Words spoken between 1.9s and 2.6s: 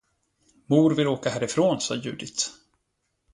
Judith.